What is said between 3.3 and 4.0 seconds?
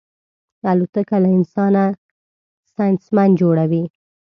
جوړوي.